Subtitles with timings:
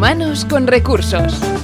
[0.00, 1.59] Humanos con recursos.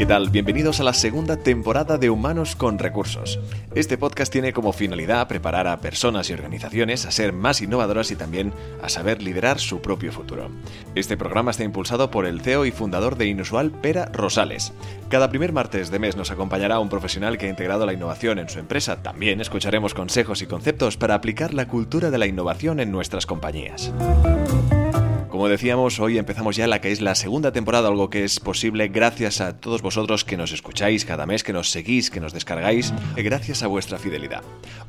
[0.00, 0.30] ¿Qué tal?
[0.30, 3.38] Bienvenidos a la segunda temporada de Humanos con Recursos.
[3.74, 8.16] Este podcast tiene como finalidad preparar a personas y organizaciones a ser más innovadoras y
[8.16, 10.48] también a saber liderar su propio futuro.
[10.94, 14.72] Este programa está impulsado por el CEO y fundador de Inusual, Pera Rosales.
[15.10, 18.48] Cada primer martes de mes nos acompañará un profesional que ha integrado la innovación en
[18.48, 19.02] su empresa.
[19.02, 23.92] También escucharemos consejos y conceptos para aplicar la cultura de la innovación en nuestras compañías.
[25.40, 28.88] Como decíamos, hoy empezamos ya la que es la segunda temporada, algo que es posible
[28.88, 32.92] gracias a todos vosotros que nos escucháis cada mes, que nos seguís, que nos descargáis,
[33.16, 34.42] gracias a vuestra fidelidad.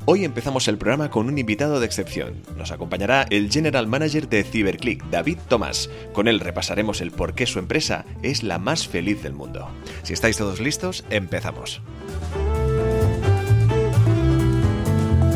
[0.04, 2.42] Hoy empezamos el programa con un invitado de excepción.
[2.58, 5.88] Nos acompañará el General Manager de CyberClick, David Tomás.
[6.12, 9.70] Con él repasaremos el por qué su empresa es la más feliz del mundo.
[10.02, 11.80] Si estáis todos listos, empezamos.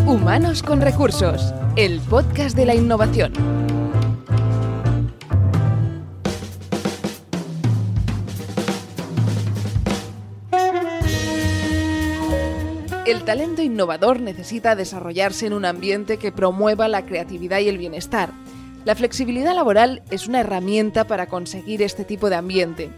[0.04, 3.75] Humanos con recursos, el podcast de la innovación.
[13.06, 18.32] El talento innovador necesita desarrollarse en un ambiente que promueva la creatividad y el bienestar.
[18.84, 22.90] La flexibilidad laboral es una herramienta para conseguir este tipo de ambiente.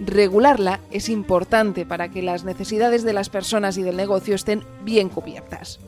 [0.00, 5.10] Regularla es importante para que las necesidades de las personas y del negocio estén bien
[5.10, 5.80] cubiertas.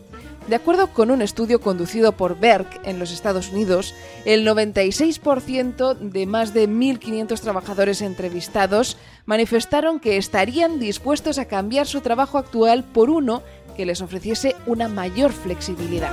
[0.49, 6.27] De acuerdo con un estudio conducido por Berk en los Estados Unidos, el 96% de
[6.27, 13.09] más de 1.500 trabajadores entrevistados manifestaron que estarían dispuestos a cambiar su trabajo actual por
[13.09, 13.43] uno
[13.77, 16.11] que les ofreciese una mayor flexibilidad.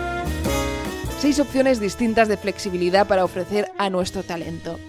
[1.19, 4.79] Seis opciones distintas de flexibilidad para ofrecer a nuestro talento.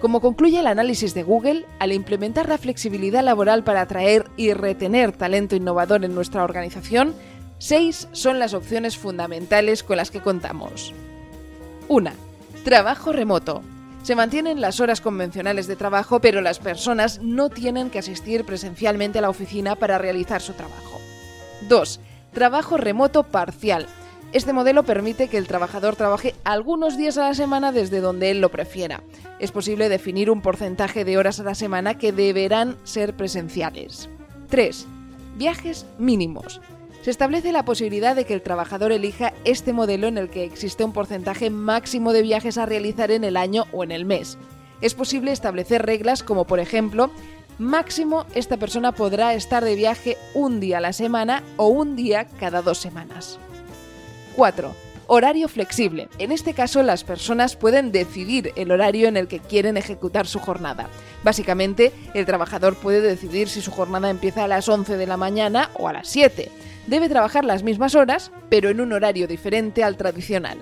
[0.00, 5.12] Como concluye el análisis de Google, al implementar la flexibilidad laboral para atraer y retener
[5.12, 7.14] talento innovador en nuestra organización,
[7.64, 10.92] Seis son las opciones fundamentales con las que contamos.
[11.86, 12.10] 1.
[12.64, 13.62] Trabajo remoto.
[14.02, 19.20] Se mantienen las horas convencionales de trabajo, pero las personas no tienen que asistir presencialmente
[19.20, 21.00] a la oficina para realizar su trabajo.
[21.68, 22.00] 2.
[22.32, 23.86] Trabajo remoto parcial.
[24.32, 28.40] Este modelo permite que el trabajador trabaje algunos días a la semana desde donde él
[28.40, 29.04] lo prefiera.
[29.38, 34.08] Es posible definir un porcentaje de horas a la semana que deberán ser presenciales.
[34.48, 34.84] 3.
[35.36, 36.60] Viajes mínimos
[37.02, 40.84] se establece la posibilidad de que el trabajador elija este modelo en el que existe
[40.84, 44.38] un porcentaje máximo de viajes a realizar en el año o en el mes.
[44.80, 47.10] Es posible establecer reglas como por ejemplo,
[47.58, 52.26] máximo esta persona podrá estar de viaje un día a la semana o un día
[52.38, 53.40] cada dos semanas.
[54.36, 54.72] 4.
[55.08, 56.08] Horario flexible.
[56.18, 60.38] En este caso, las personas pueden decidir el horario en el que quieren ejecutar su
[60.38, 60.88] jornada.
[61.24, 65.70] Básicamente, el trabajador puede decidir si su jornada empieza a las 11 de la mañana
[65.74, 66.50] o a las 7
[66.86, 70.58] debe trabajar las mismas horas, pero en un horario diferente al tradicional.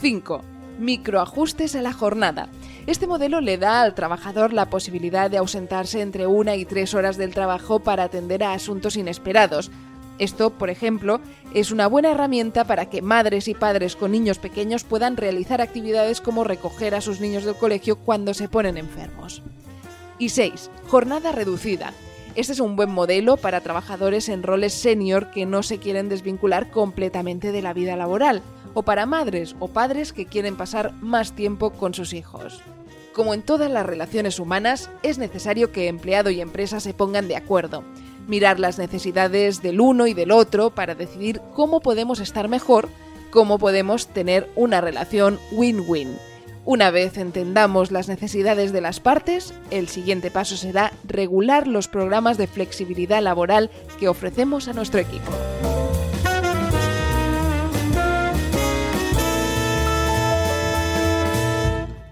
[0.00, 0.42] 5.
[0.78, 2.48] Microajustes a la jornada.
[2.86, 7.16] Este modelo le da al trabajador la posibilidad de ausentarse entre una y tres horas
[7.16, 9.70] del trabajo para atender a asuntos inesperados.
[10.18, 11.20] Esto, por ejemplo,
[11.52, 16.20] es una buena herramienta para que madres y padres con niños pequeños puedan realizar actividades
[16.20, 19.42] como recoger a sus niños del colegio cuando se ponen enfermos.
[20.18, 20.70] Y 6.
[20.88, 21.92] Jornada reducida.
[22.38, 26.70] Este es un buen modelo para trabajadores en roles senior que no se quieren desvincular
[26.70, 28.42] completamente de la vida laboral,
[28.74, 32.60] o para madres o padres que quieren pasar más tiempo con sus hijos.
[33.12, 37.34] Como en todas las relaciones humanas, es necesario que empleado y empresa se pongan de
[37.34, 37.82] acuerdo,
[38.28, 42.88] mirar las necesidades del uno y del otro para decidir cómo podemos estar mejor,
[43.32, 46.16] cómo podemos tener una relación win-win.
[46.70, 52.36] Una vez entendamos las necesidades de las partes, el siguiente paso será regular los programas
[52.36, 55.32] de flexibilidad laboral que ofrecemos a nuestro equipo.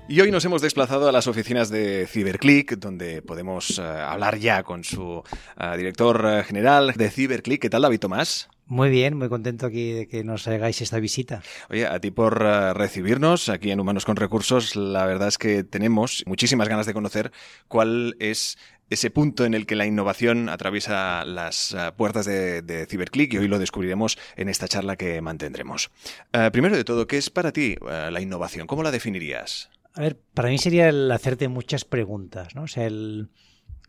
[0.08, 4.62] Y hoy nos hemos desplazado a las oficinas de CyberClick, donde podemos eh, hablar ya
[4.62, 5.22] con su
[5.60, 7.60] eh, director eh, general de CyberClick.
[7.60, 8.48] ¿Qué tal, David Tomás?
[8.68, 11.40] Muy bien, muy contento aquí de que nos hagáis esta visita.
[11.70, 14.74] Oye, a ti por uh, recibirnos aquí en Humanos con Recursos.
[14.74, 17.30] La verdad es que tenemos muchísimas ganas de conocer
[17.68, 18.58] cuál es
[18.90, 23.38] ese punto en el que la innovación atraviesa las uh, puertas de, de, CyberClick y
[23.38, 25.92] hoy lo descubriremos en esta charla que mantendremos.
[26.34, 28.66] Uh, primero de todo, ¿qué es para ti la innovación?
[28.66, 29.70] ¿Cómo la definirías?
[29.94, 32.64] A ver, para mí sería el hacerte muchas preguntas, ¿no?
[32.64, 33.28] O sea, el,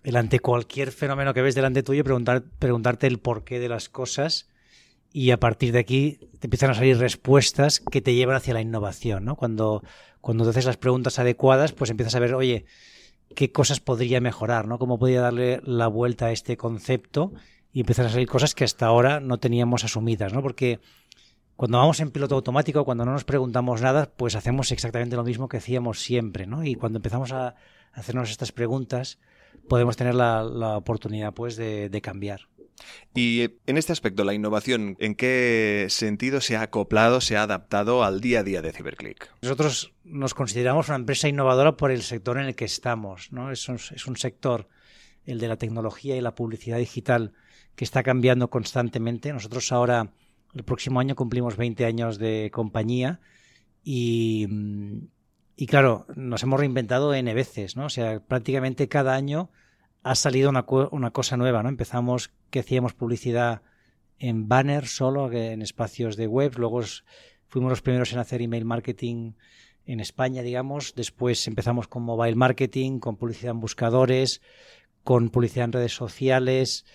[0.03, 4.47] el ante cualquier fenómeno que ves delante tuyo, preguntar, preguntarte el porqué de las cosas
[5.17, 8.61] y a partir de aquí te empiezan a salir respuestas que te llevan hacia la
[8.61, 9.35] innovación, ¿no?
[9.35, 9.81] Cuando,
[10.21, 12.65] cuando te haces las preguntas adecuadas, pues empiezas a ver, oye,
[13.35, 14.77] qué cosas podría mejorar, ¿no?
[14.77, 17.33] Cómo podría darle la vuelta a este concepto
[17.73, 20.43] y empiezan a salir cosas que hasta ahora no teníamos asumidas, ¿no?
[20.43, 20.81] Porque
[21.55, 25.47] cuando vamos en piloto automático, cuando no nos preguntamos nada, pues hacemos exactamente lo mismo
[25.47, 26.63] que hacíamos siempre, ¿no?
[26.63, 27.55] Y cuando empezamos a
[27.91, 29.17] hacernos estas preguntas,
[29.67, 32.41] podemos tener la, oportunidad, pues, de, cambiar.
[33.13, 38.03] Y en este aspecto, la innovación, ¿en qué sentido se ha acoplado, se ha adaptado
[38.03, 39.31] al día a día de CiberClick?
[39.41, 43.51] Nosotros nos consideramos una empresa innovadora por el sector en el que estamos, ¿no?
[43.51, 44.67] Es un, es un sector,
[45.25, 47.33] el de la tecnología y la publicidad digital,
[47.75, 49.33] que está cambiando constantemente.
[49.33, 50.11] Nosotros ahora
[50.53, 53.19] el próximo año cumplimos 20 años de compañía
[53.83, 54.47] y,
[55.55, 57.85] y claro, nos hemos reinventado N veces, ¿no?
[57.85, 59.49] O sea, prácticamente cada año
[60.09, 61.69] ha salido una, una cosa nueva, ¿no?
[61.69, 63.61] Empezamos que hacíamos publicidad
[64.19, 66.81] en banner solo, en espacios de web, luego
[67.47, 69.33] fuimos los primeros en hacer email marketing
[69.85, 74.41] en España, digamos, después empezamos con mobile marketing, con publicidad en buscadores,
[75.03, 76.85] con publicidad en redes sociales,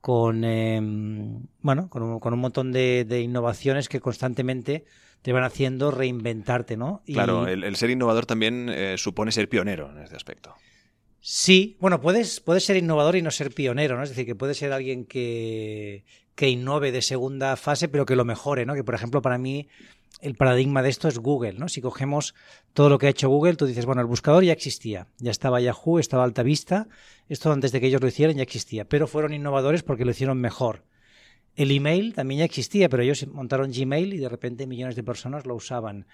[0.00, 4.84] con, em, bueno, con un, montón de, innovaciones que constantemente
[5.22, 7.02] te van haciendo reinventarte, ¿no?
[7.06, 10.56] Claro, el, ser innovador también eh, supone ser pionero en este aspecto.
[11.24, 14.02] Sí, bueno, puedes, puedes ser innovador y no ser pionero, ¿no?
[14.02, 16.04] Es decir, que puedes ser alguien que,
[16.34, 18.74] que innove de segunda fase, pero que lo mejore, ¿no?
[18.74, 19.68] Que, por ejemplo, para mí
[20.20, 21.68] el paradigma de esto es Google, ¿no?
[21.68, 22.34] Si cogemos
[22.72, 25.60] todo lo que ha hecho Google, tú dices, bueno, el buscador ya existía, ya estaba
[25.60, 26.88] Yahoo, estaba Alta Vista,
[27.28, 30.40] esto antes de que ellos lo hicieran ya existía, pero fueron innovadores porque lo hicieron
[30.40, 30.82] mejor.
[31.54, 35.46] El email también ya existía, pero ellos montaron Gmail y de repente millones de personas
[35.46, 36.06] lo usaban.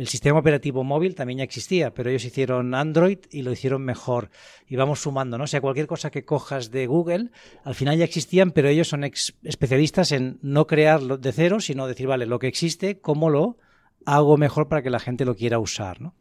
[0.00, 4.30] El sistema operativo móvil también ya existía, pero ellos hicieron Android y lo hicieron mejor.
[4.66, 5.44] Y vamos sumando, ¿no?
[5.44, 7.28] O sea, cualquier cosa que cojas de Google,
[7.64, 12.06] al final ya existían, pero ellos son especialistas en no crearlo de cero, sino decir,
[12.06, 13.58] vale, lo que existe, ¿cómo lo
[14.06, 16.14] hago mejor para que la gente lo quiera usar, ¿no?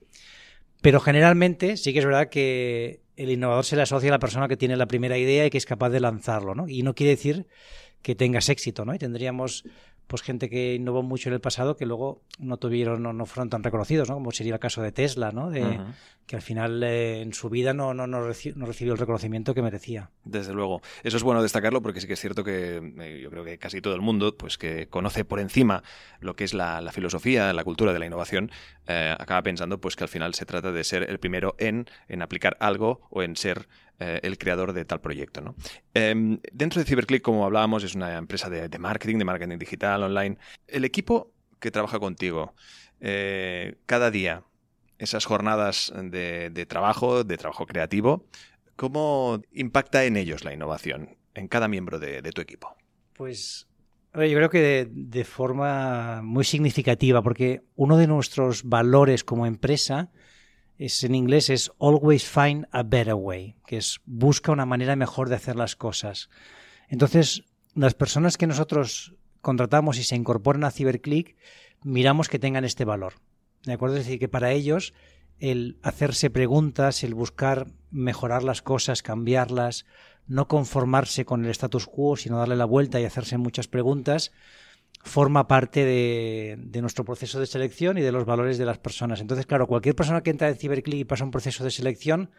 [0.81, 4.49] Pero generalmente sí que es verdad que el innovador se le asocia a la persona
[4.49, 6.67] que tiene la primera idea y que es capaz de lanzarlo, ¿no?
[6.67, 7.47] Y no quiere decir
[8.01, 8.93] que tengas éxito, ¿no?
[8.93, 9.63] Y tendríamos
[10.09, 13.51] pues gente que innovó mucho en el pasado que luego no tuvieron, no, no fueron
[13.51, 14.15] tan reconocidos, ¿no?
[14.15, 15.51] Como sería el caso de Tesla, ¿no?
[15.51, 15.79] De,
[16.25, 20.09] Que al final eh, en su vida no, no, no, recibió el reconocimiento que merecía.
[20.23, 20.81] Desde luego.
[21.03, 23.81] Eso es bueno destacarlo porque sí que es cierto que eh, yo creo que casi
[23.81, 25.83] todo el mundo, pues que conoce por encima
[26.21, 28.51] lo que es la, filosofía, la cultura de la innovación,
[28.87, 32.23] eh, acaba pensando pues que al final se trata de ser el primero en, en
[32.23, 33.67] aplicar algo o en ser
[33.99, 35.41] eh, el creador de tal proyecto.
[35.41, 35.55] ¿no?
[35.93, 40.37] Em, dentro de CyberClick, como hablábamos, es una empresa de, marketing, de marketing digital, online.
[40.67, 42.53] El equipo que trabaja contigo
[43.01, 44.43] eh, cada día,
[44.99, 48.25] esas jornadas de, trabajo, de trabajo creativo,
[48.77, 52.77] ¿cómo impacta en ellos la innovación, en cada miembro de, tu equipo?
[53.13, 53.67] Pues
[54.13, 60.09] yo creo que de, forma muy significativa, porque uno de nuestros valores como empresa
[60.79, 65.27] es en inglés es always find a better way, que es busca una manera mejor
[65.29, 66.29] de hacer las cosas.
[66.87, 67.43] Entonces,
[67.75, 71.35] las personas que nosotros contratamos y se incorporan a CyberClick,
[71.83, 73.15] miramos que tengan este valor.
[73.63, 73.97] ¿De acuerdo?
[73.97, 74.93] Es decir, que para ellos
[75.37, 79.85] el hacerse preguntas, el buscar mejorar las cosas, cambiarlas,
[80.27, 84.31] no conformarse con el status quo, sino darle la vuelta y hacerse muchas preguntas,
[85.01, 89.21] forma parte de, nuestro proceso de selección y de los valores de las personas.
[89.21, 92.29] Entonces, claro, cualquier persona que entra en CyberClick y pasa un proceso de selección,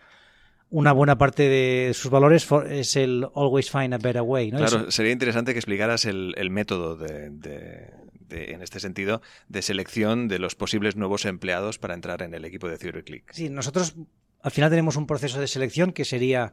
[0.68, 4.50] una buena parte de sus valores es el always find a better way.
[4.50, 7.92] Claro, sería interesante que explicaras el, método de,
[8.30, 12.68] en este sentido, de selección de los posibles nuevos empleados para entrar en el equipo
[12.68, 13.32] de CyberClick.
[13.32, 13.96] Sí, nosotros
[14.42, 16.52] al final tenemos un proceso de selección que sería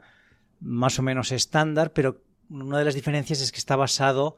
[0.60, 4.38] más o menos estándar, pero una de las diferencias es que está basado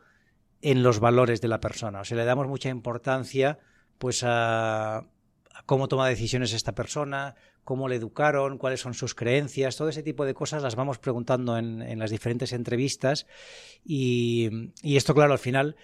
[0.61, 2.01] en los valores de la persona.
[2.01, 3.59] O sea, le damos mucha importancia
[3.97, 5.05] pues a,
[5.65, 10.25] cómo toma decisiones esta persona, cómo le educaron, cuáles son sus creencias, todo ese tipo
[10.25, 13.27] de cosas las vamos preguntando en, las diferentes entrevistas
[13.83, 15.75] y, y, esto, claro, al final,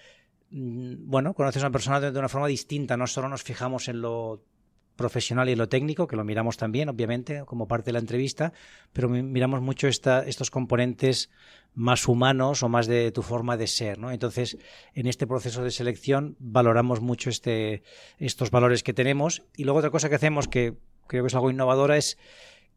[0.50, 4.00] mm, bueno, conoces a una persona de una forma distinta, no solo nos fijamos en
[4.00, 4.42] lo
[4.96, 8.52] profesional y lo técnico, que lo miramos también, obviamente, como parte de la entrevista,
[8.92, 11.30] pero miramos mucho esta, estos componentes
[11.74, 14.10] más humanos o más de tu forma de ser, ¿no?
[14.10, 14.58] Entonces,
[14.94, 17.82] en este proceso de selección valoramos mucho este,
[18.18, 19.42] estos valores que tenemos.
[19.56, 20.74] Y luego otra cosa que hacemos, que
[21.06, 22.18] creo que es algo innovadora, es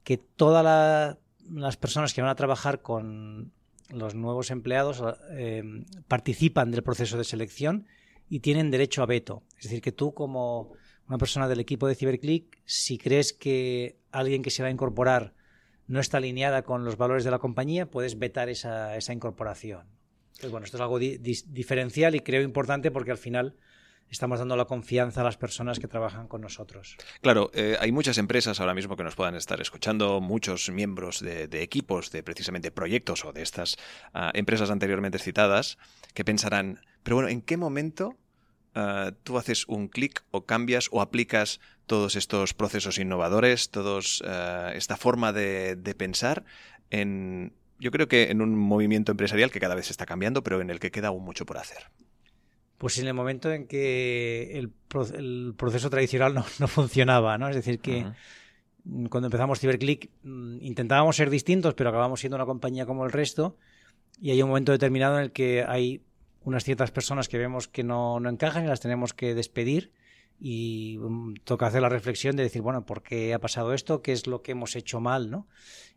[0.03, 1.17] que todas
[1.49, 3.53] las personas que van a trabajar con
[3.89, 5.63] los nuevos empleados eh,
[6.07, 7.87] participan del proceso de selección
[8.29, 9.43] y tienen derecho a veto.
[9.57, 10.73] Es decir, que tú como
[11.09, 15.33] una persona del equipo de CyberClick, si crees que alguien que se va a incorporar
[15.87, 19.87] no está alineada con los valores de la compañía, puedes vetar esa, esa incorporación.
[20.29, 23.55] Entonces, bueno, esto es algo diferencial y creo importante porque al final
[24.07, 26.95] estamos dando la confianza a las personas que trabajan con nosotros.
[27.21, 31.47] Claro, eh, hay muchas empresas ahora mismo que nos puedan estar escuchando, muchos miembros de,
[31.61, 33.77] equipos de precisamente proyectos o de estas
[34.13, 35.79] ah, empresas anteriormente citadas,
[36.13, 38.15] que pensarán, pero bueno, ¿en qué momento
[38.75, 44.71] eh, tú haces un clic o cambias o aplicas todos estos procesos innovadores, todos eh,
[44.75, 46.45] esta forma de, pensar
[46.91, 50.69] en, yo creo que en un movimiento empresarial que cada vez está cambiando, pero en
[50.69, 51.89] el que queda aún mucho por hacer.
[52.77, 57.49] Pues en el momento en que el, proceso tradicional no, funcionaba, ¿no?
[57.49, 58.05] Es decir, que
[59.09, 63.57] cuando empezamos CiberClick mm, intentábamos ser distintos, pero acabamos siendo una compañía como el resto
[64.21, 66.01] y hay un momento determinado en el que hay
[66.43, 69.91] unas ciertas personas que vemos que no, encajan y las tenemos que despedir
[70.39, 74.01] y mm, toca hacer la reflexión de decir, bueno, ¿por qué ha pasado esto?
[74.01, 75.29] ¿Qué es lo que hemos hecho mal?
[75.29, 75.47] ¿no?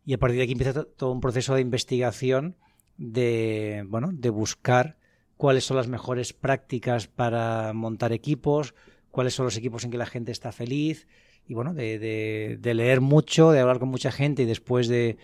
[0.05, 2.57] Y a partir de aquí empieza todo un proceso de investigación
[2.97, 4.99] de, bueno, de buscar
[5.37, 8.75] cuáles son las mejores prácticas para montar equipos,
[9.11, 11.07] cuáles son los equipos en que la gente está feliz
[11.47, 15.19] y bueno, de, de leer mucho, de hablar con mucha gente y después de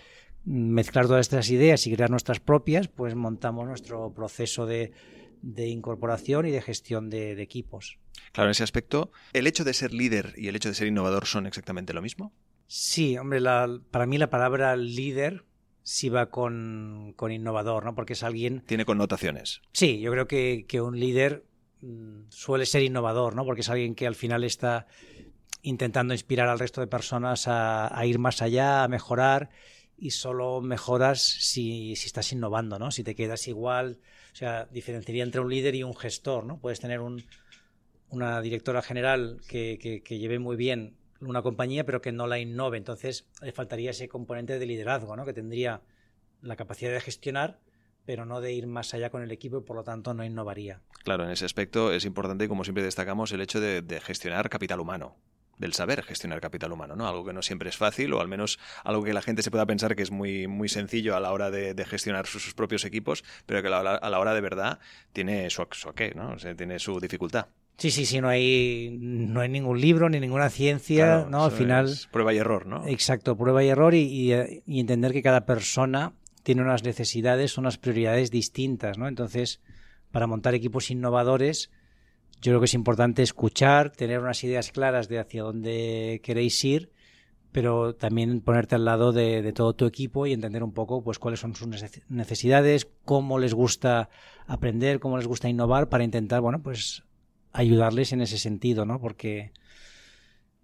[0.49, 4.93] mezclar todas estas ideas y crear nuestras propias, pues montamos nuestro proceso de,
[5.57, 7.99] incorporación y de gestión de, equipos.
[8.33, 11.27] Claro, en ese aspecto, ¿el hecho de ser líder y el hecho de ser innovador
[11.27, 12.33] son exactamente lo mismo?
[12.67, 13.41] Sí, hombre,
[13.91, 15.45] para mí la palabra líder
[15.83, 17.95] sí va con, innovador, ¿no?
[17.95, 18.63] Porque es alguien...
[18.67, 19.61] Tiene connotaciones.
[19.73, 21.45] Sí, yo creo que, un líder
[21.83, 23.45] mm, suele ser innovador, ¿no?
[23.45, 24.87] Porque es alguien que al final está
[25.61, 29.51] intentando inspirar al resto de personas a, a ir más allá, a mejorar
[29.99, 32.91] y solo mejoras si, si, estás innovando, ¿no?
[32.91, 33.99] Si te quedas igual,
[34.33, 36.59] o sea, diferenciaría entre un líder y un gestor, ¿no?
[36.61, 37.25] Puedes tener un,
[38.11, 42.79] una directora general que, que, lleve muy bien una compañía, pero que no la innove.
[42.79, 45.25] Entonces, le faltaría ese componente de liderazgo, ¿no?
[45.25, 45.83] Que tendría
[46.43, 47.59] la capacidad de gestionar,
[48.07, 50.81] pero no de ir más allá con el equipo y por lo tanto no innovaría.
[51.03, 55.17] Claro, en ese aspecto es importante, como siempre destacamos, el hecho de gestionar capital humano
[55.59, 57.09] del saber gestionar capital humano, ¿no?
[57.09, 59.67] Algo que no siempre es fácil, o al menos algo que la gente se pueda
[59.67, 63.63] pensar que es muy, muy sencillo a la hora de, gestionar sus, propios equipos, pero
[63.63, 64.79] que a la, hora de verdad
[65.13, 66.37] tiene su, su qué, ¿no?
[66.57, 67.47] tiene su dificultad.
[67.79, 71.45] Sí, sí, sí, no hay, no hay ningún libro ni ninguna ciencia, ¿no?
[71.45, 71.89] Al final.
[72.11, 72.85] prueba y error, ¿no?
[72.89, 74.33] Exacto, prueba y error y,
[74.67, 76.13] y, entender que cada persona
[76.43, 79.07] tiene unas necesidades, unas prioridades distintas, ¿no?
[79.07, 79.61] Entonces,
[80.11, 81.71] para montar equipos innovadores,
[82.41, 86.93] yo creo que es importante escuchar, tener unas ideas claras de hacia dónde queréis ir,
[87.51, 91.41] pero también ponerte al lado de, todo tu equipo y entender un poco pues cuáles
[91.41, 91.69] son sus
[92.09, 94.11] necesidades, cómo les gusta
[94.47, 97.05] aprender, cómo les gusta innovar para intentar, bueno, pues
[97.53, 99.01] ayudarles en ese sentido, ¿no?
[99.01, 99.53] Porque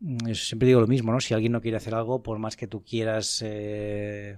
[0.00, 1.21] mm, siempre digo lo mismo, ¿no?
[1.21, 4.37] Si alguien no quiere hacer algo, por más que tú quieras eh,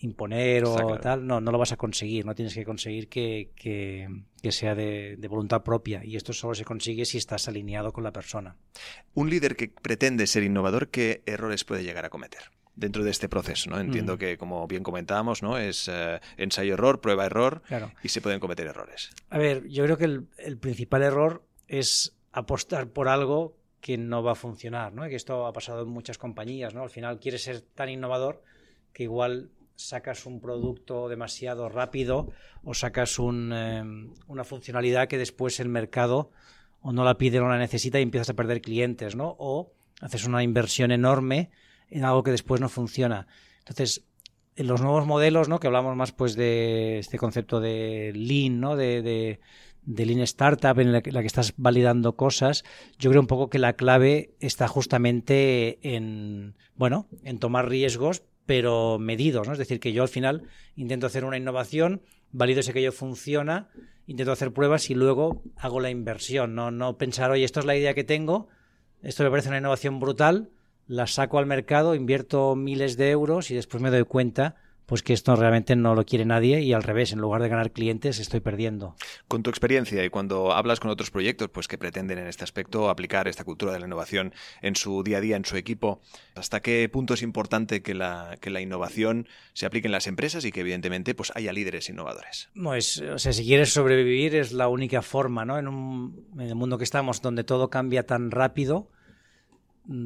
[0.00, 4.52] imponer o tal, no, no lo vas a conseguir, no tienes que conseguir que, que,
[4.52, 8.56] sea de, voluntad propia y esto solo se consigue si estás alineado con la persona.
[9.14, 12.42] Un líder que pretende ser innovador, ¿qué errores puede llegar a cometer?
[12.76, 13.78] dentro de este proceso, ¿no?
[13.78, 14.18] Entiendo mm.
[14.18, 15.58] que, como bien comentábamos, ¿no?
[15.58, 17.62] Es eh, ensayo-error, prueba-error
[18.02, 19.10] y se pueden cometer errores.
[19.30, 24.24] A ver, yo creo que el, el, principal error es apostar por algo que no
[24.24, 25.08] va a funcionar, ¿no?
[25.08, 26.82] Que esto ha pasado en muchas compañías, ¿no?
[26.82, 28.42] Al final quieres ser tan innovador
[28.94, 32.30] que igual sacas un producto demasiado rápido
[32.62, 36.30] o sacas em, una funcionalidad que después el mercado
[36.80, 39.36] o no la pide o no la necesita y empiezas a perder clientes, ¿no?
[39.38, 41.50] O haces una inversión enorme
[41.90, 43.26] en algo que después no funciona.
[43.60, 44.04] Entonces,
[44.56, 45.60] en los nuevos modelos, ¿no?
[45.60, 48.76] Que hablamos más pues de este concepto de lean, ¿no?
[48.76, 49.40] De, de,
[49.86, 52.64] de lean startup en la que, la que, estás validando cosas,
[52.98, 58.98] yo creo un poco que la clave está justamente en, bueno, en tomar riesgos, pero
[58.98, 59.52] medidos, ¿no?
[59.52, 60.42] Es decir, que yo al final
[60.76, 63.68] intento hacer una innovación, valido que yo funciona,
[64.06, 67.76] intento hacer pruebas y luego hago la inversión, no, no pensar, oye, esto es la
[67.76, 68.48] idea que tengo,
[69.02, 70.50] esto me parece una innovación brutal,
[70.86, 75.12] la saco al mercado, invierto miles de euros y después me doy cuenta pues que
[75.12, 78.40] esto realmente no lo quiere nadie y al revés, en lugar de ganar clientes estoy
[78.40, 78.96] perdiendo.
[79.28, 82.90] Con tu experiencia y cuando hablas con otros proyectos pues que pretenden en este aspecto
[82.90, 86.00] aplicar esta cultura de la innovación en su día a día, en su equipo,
[86.34, 90.44] ¿hasta qué punto es importante que la, que la innovación se aplique en las empresas
[90.44, 92.50] y que evidentemente pues haya líderes innovadores?
[92.54, 95.58] Pues, o sea, si quieres sobrevivir es la única forma, ¿no?
[95.58, 98.90] En, un, en el mundo que estamos donde todo cambia tan rápido,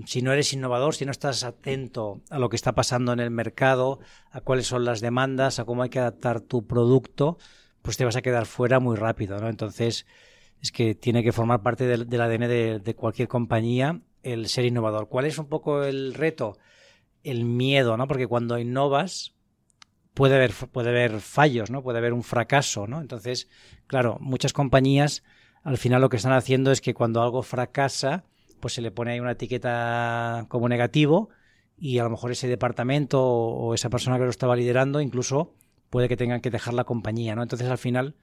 [0.06, 3.30] si no eres innovador, si no estás atento a lo que está pasando en el
[3.30, 7.38] mercado, a cuáles son las demandas, a cómo hay que adaptar tu producto,
[7.82, 9.48] pues te vas a quedar fuera muy rápido, ¿no?
[9.48, 10.06] Entonces,
[10.60, 12.48] es que tiene que formar parte del, ADN
[12.82, 15.08] de, cualquier compañía el ser innovador.
[15.08, 16.58] ¿Cuál es un poco el reto?
[17.22, 18.08] El miedo, ¿no?
[18.08, 19.34] Porque cuando innovas
[20.14, 21.82] puede haber, puede haber fallos, ¿no?
[21.82, 23.00] Puede haber un fracaso, ¿no?
[23.00, 23.48] Entonces,
[23.86, 25.22] claro, muchas compañías
[25.62, 28.24] al final lo que están haciendo es que cuando algo fracasa,
[28.60, 31.30] pues se le pone ahí una etiqueta como negativo
[31.78, 35.54] y a lo mejor ese departamento o esa persona que lo estaba liderando incluso
[35.90, 37.42] puede que tengan que dejar la compañía, ¿no?
[37.42, 38.14] Entonces al final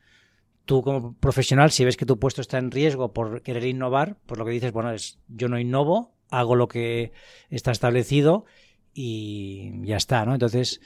[0.66, 4.38] tú como profesional, si ves que tu puesto está en riesgo por querer innovar, pues
[4.38, 7.12] lo que dices, bueno, es yo no innovo, hago lo que
[7.50, 8.46] está establecido
[8.94, 10.34] y ya está, ¿no?
[10.34, 10.82] Entonces,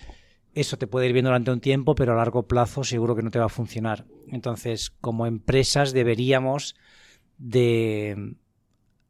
[0.53, 3.31] eso te puede ir bien durante un tiempo, pero a largo plazo seguro que no
[3.31, 4.05] te va a funcionar.
[4.27, 6.75] Entonces, como empresas deberíamos
[7.37, 8.35] de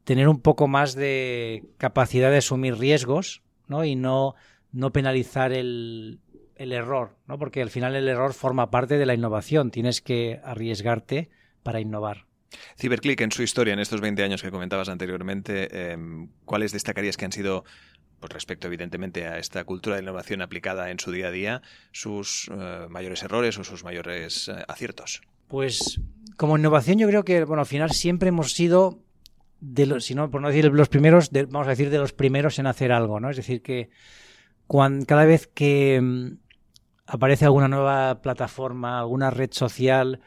[0.09, 3.85] tener un poco más de capacidad de asumir riesgos, ¿no?
[3.85, 4.33] Y no,
[4.71, 6.19] no penalizar el,
[6.55, 7.37] el error, ¿no?
[7.37, 9.69] Porque al final el error forma parte de la innovación.
[9.69, 11.29] Tienes que arriesgarte
[11.61, 12.25] para innovar.
[12.75, 17.25] Ciberclick, en su historia, en estos 20 años que comentabas anteriormente, em, ¿cuáles destacarías que
[17.25, 17.63] han sido,
[18.19, 21.61] pues respecto evidentemente a esta cultura de innovación aplicada en su día a día,
[21.91, 25.21] sus eh, mayores errores o sus mayores eh, aciertos?
[25.47, 26.01] Pues
[26.35, 29.03] como innovación yo creo que, bueno, al final siempre hemos sido,
[29.61, 32.59] de los, si no, por no decir los primeros, vamos a decir de los primeros
[32.59, 33.29] en hacer algo, ¿no?
[33.29, 33.89] Es decir, que
[34.67, 36.37] cuando, cada vez que em,
[37.05, 40.21] aparece alguna nueva plataforma, alguna red social,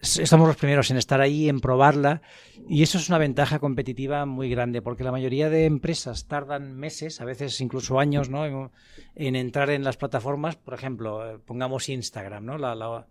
[0.00, 2.22] estamos los primeros en estar ahí, en probarla,
[2.68, 7.20] y eso es una ventaja competitiva muy grande, porque la mayoría de empresas tardan meses,
[7.20, 8.70] a veces incluso años, ¿no?
[9.14, 10.56] en, entrar en las plataformas.
[10.56, 12.58] Por ejemplo, eh, pongamos Instagram, ¿no?
[12.58, 13.06] La,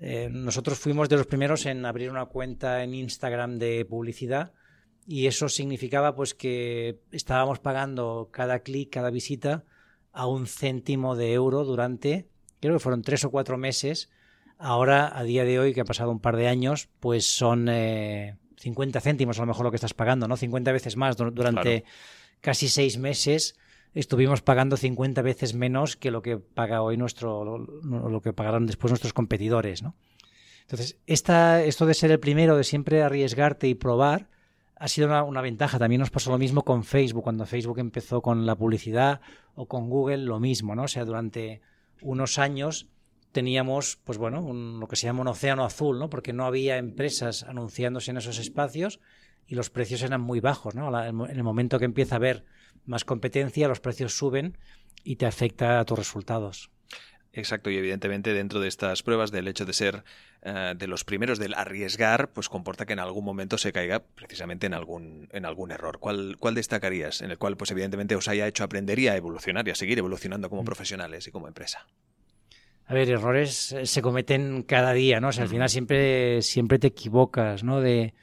[0.00, 4.52] eh, nosotros fuimos de los primeros en abrir una cuenta en Instagram de publicidad
[5.08, 9.64] y eso significaba pues que estábamos pagando cada clic, cada visita
[10.12, 12.28] a un céntimo de euro durante,
[12.60, 14.10] creo que fueron tres o cuatro meses.
[14.58, 18.36] Ahora, a día de hoy, que ha pasado un par de años, pues son eh,
[18.58, 20.36] 50 céntimos a lo mejor lo que estás pagando, ¿no?
[20.36, 21.84] 50 veces más durante
[22.42, 23.56] casi seis meses.
[23.94, 27.58] Estuvimos pagando 50 veces menos que lo que paga hoy nuestro, lo,
[28.10, 29.94] lo que pagarán después nuestros competidores, ¿no?
[30.62, 34.28] Entonces, esta, esto de ser el primero, de siempre arriesgarte y probar,
[34.78, 35.78] ha sido una, ventaja.
[35.78, 39.20] También nos pasó lo mismo con Facebook, cuando Facebook empezó con la publicidad
[39.54, 40.84] o con Google, lo mismo, ¿no?
[40.84, 41.60] O sea, durante
[42.00, 42.88] unos años
[43.32, 46.08] teníamos, pues bueno, lo que se llama un océano azul, ¿no?
[46.08, 49.00] Porque no había empresas anunciándose en esos espacios
[49.46, 50.88] y los precios eran muy bajos, ¿no?
[51.04, 52.44] En el momento que empieza a haber
[52.84, 54.56] más competencia, los precios suben
[55.04, 56.70] y te afecta a tus resultados.
[57.38, 60.02] Exacto, y evidentemente dentro de estas pruebas del hecho de ser
[60.42, 64.66] eh, de los primeros del arriesgar, pues comporta que en algún momento se caiga precisamente
[64.66, 66.00] en algún, en algún error.
[66.00, 67.22] ¿Cuál, ¿Cuál destacarías?
[67.22, 70.00] En el cual, pues evidentemente os haya hecho aprender y a evolucionar y a seguir
[70.00, 70.64] evolucionando como mm.
[70.64, 71.86] profesionales y como empresa.
[72.86, 75.28] A ver, errores eh, se cometen cada día, ¿no?
[75.28, 77.80] O sea, al final siempre, siempre te equivocas, ¿no?
[77.80, 78.14] De,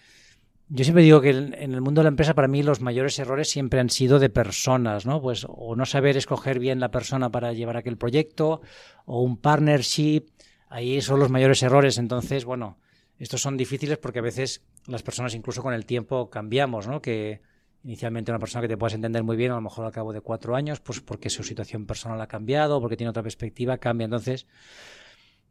[0.68, 3.50] yo siempre digo que en el mundo de la empresa para mí los mayores errores
[3.50, 5.22] siempre han sido de personas, ¿no?
[5.22, 8.62] Pues o no saber escoger bien la persona para llevar aquel proyecto
[9.06, 10.26] o un partnership,
[10.70, 12.00] ahí son los mayores errores.
[12.00, 12.80] Entonces, bueno,
[13.20, 17.00] estos son difíciles porque a veces las personas incluso con el tiempo cambiamos, ¿no?
[17.00, 17.42] Que
[17.84, 20.22] inicialmente una persona que te puedas entender muy bien, a lo mejor al cabo de
[20.22, 24.06] cuatro años, pues porque su situación personal ha cambiado, porque tiene otra perspectiva, cambia.
[24.06, 24.48] Entonces,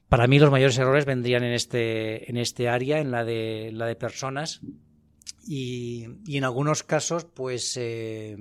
[0.08, 3.86] para mí los mayores errores vendrían en este, en este área, en la de, la
[3.86, 4.60] de personas
[5.46, 8.36] y, en algunos casos, pues, eh,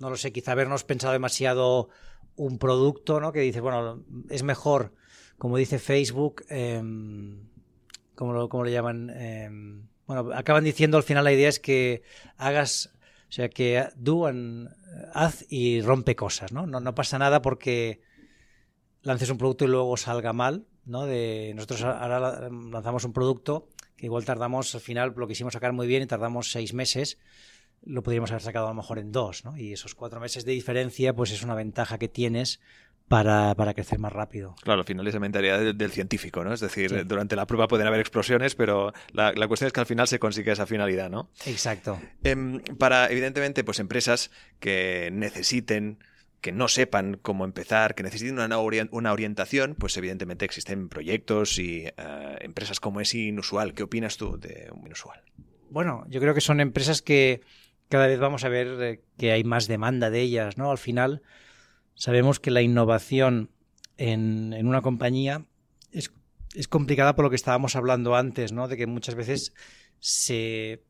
[0.00, 1.88] no lo sé, quizá habernos pensado demasiado
[2.36, 3.32] un producto, ¿no?
[3.32, 4.92] Que dices, bueno, es mejor,
[5.38, 6.82] como dice Facebook, eh,
[8.14, 9.10] ¿cómo, lo, le llaman?
[9.10, 12.02] Em, bueno, acaban diciendo al final la idea es que
[12.36, 12.92] hagas,
[13.28, 14.30] o sea, que do
[15.14, 16.66] haz y rompe cosas, ¿no?
[16.66, 16.80] ¿no?
[16.80, 18.00] No pasa nada porque
[19.02, 21.06] lances un producto y luego salga mal, ¿no?
[21.06, 25.86] De, nosotros ahora lanzamos un producto que igual tardamos, al final lo quisimos sacar muy
[25.86, 27.18] bien y tardamos seis meses,
[27.84, 29.56] lo podríamos haber sacado a lo mejor en dos, ¿no?
[29.56, 32.60] Y esos cuatro meses de diferencia, pues es una ventaja que tienes
[33.08, 34.56] para, para, crecer más rápido.
[34.62, 36.52] Claro, al final es la mentalidad del, científico, ¿no?
[36.52, 39.86] Es decir, durante la prueba pueden haber explosiones, pero la, la, cuestión es que al
[39.86, 41.30] final se consigue esa finalidad, ¿no?
[41.46, 42.00] Exacto.
[42.24, 45.98] Em, para, evidentemente, pues empresas que necesiten
[46.40, 51.86] que no sepan cómo empezar, que necesiten una, una orientación, pues evidentemente existen proyectos y
[51.86, 51.92] eh,
[52.40, 53.74] empresas como es inusual.
[53.74, 55.22] ¿Qué opinas tú de inusual?
[55.70, 57.40] Bueno, yo creo que son empresas que
[57.88, 60.70] cada vez vamos a ver eh, que hay más demanda de ellas, ¿no?
[60.70, 61.22] Al final
[61.94, 63.50] sabemos que la innovación
[63.96, 65.46] en, en una compañía
[65.90, 66.12] es,
[66.54, 68.68] es complicada por lo que estábamos hablando antes, ¿no?
[68.68, 69.52] De que muchas veces
[69.98, 70.82] se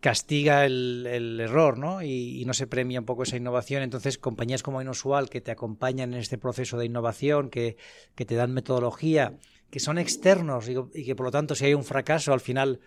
[0.00, 2.02] castiga el, error, ¿no?
[2.02, 3.82] Y, no se premia un poco esa innovación.
[3.82, 7.76] Entonces, compañías como Inusual que te acompañan en este proceso de innovación, que,
[8.14, 9.34] te dan metodología,
[9.70, 12.80] que son externos y, que por lo tanto si hay un fracaso al final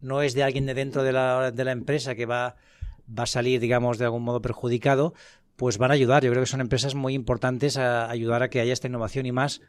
[0.00, 2.56] no es de alguien de dentro de la, de la empresa que va,
[3.06, 5.12] va a salir, digamos, de algún modo perjudicado,
[5.56, 6.24] pues van a ayudar.
[6.24, 9.32] Yo creo que son empresas muy importantes a ayudar a que haya esta innovación y
[9.32, 9.60] más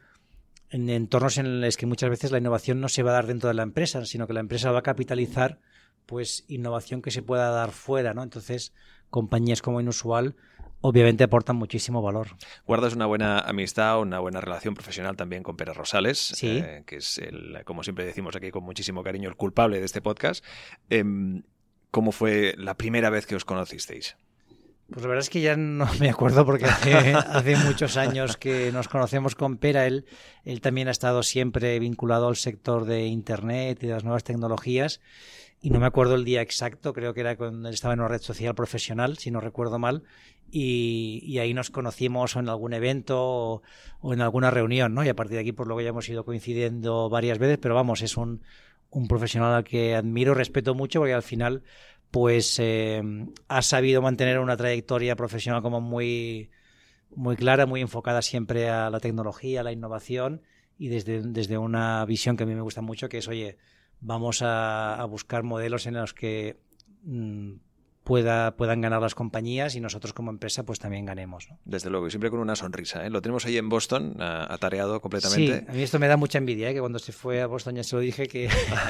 [0.70, 3.48] en entornos en los que muchas veces la innovación no se va a dar dentro
[3.48, 5.58] de la empresa, sino que la empresa va a capitalizar
[6.06, 8.22] pues innovación que se pueda dar fuera, ¿no?
[8.22, 8.72] Entonces,
[9.10, 10.36] compañías como Inusual
[10.82, 12.36] obviamente aportan muchísimo valor.
[12.66, 17.18] Guardas una buena amistad, una buena relación profesional también con Pérez Rosales, eh, que es,
[17.18, 20.44] el, como siempre decimos aquí con muchísimo cariño, el culpable de este podcast.
[20.90, 21.42] Em,
[21.90, 24.16] ¿Cómo fue la primera vez que os conocisteis?
[24.88, 28.88] Pues la verdad es que ya no me acuerdo porque hace, muchos años que nos
[28.88, 29.86] conocemos con Pera.
[29.86, 30.06] Él,
[30.44, 35.00] él también ha estado siempre vinculado al sector de Internet y de las nuevas tecnologías
[35.62, 38.08] y no me acuerdo el día exacto, creo que era cuando él estaba en una
[38.08, 40.02] red social profesional, si no recuerdo mal,
[40.50, 43.62] y, ahí nos conocimos en algún evento
[44.00, 45.04] o, en alguna reunión, ¿no?
[45.04, 47.76] Y a partir de aquí, por lo que ya hemos ido coincidiendo varias veces, pero
[47.76, 48.42] vamos, es un,
[48.90, 51.62] un profesional al que admiro, respeto mucho, porque al final,
[52.10, 53.00] pues, eh,
[53.46, 56.50] ha sabido mantener una trayectoria profesional como muy,
[57.14, 60.42] muy clara, muy enfocada siempre a la tecnología, a la innovación,
[60.76, 63.58] y desde, desde una visión que a mí me gusta mucho, que es, oye,
[64.02, 66.60] vamos a, buscar modelos en los que
[67.04, 67.52] mm,
[68.04, 71.48] pueda, puedan ganar las compañías y nosotros como empresa pues también ganemos.
[71.64, 73.06] Desde luego, y siempre con una sonrisa.
[73.06, 73.10] ¿eh?
[73.10, 75.60] Lo tenemos ahí en Boston, atareado completamente.
[75.60, 76.74] Sí, a mí esto me da mucha envidia, ¿eh?
[76.74, 78.48] que cuando se fue a Boston ya se lo dije que